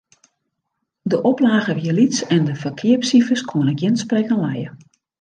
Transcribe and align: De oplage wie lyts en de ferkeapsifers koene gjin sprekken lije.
De 1.01 1.21
oplage 1.21 1.75
wie 1.75 1.91
lyts 1.93 2.23
en 2.27 2.43
de 2.47 2.55
ferkeapsifers 2.61 3.41
koene 3.49 3.73
gjin 3.79 3.97
sprekken 4.03 4.39
lije. 4.45 4.69